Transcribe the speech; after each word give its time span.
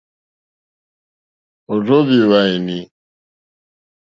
Ò 1.71 1.75
rzóhwì 1.81 2.17
hwàèní. 2.29 2.79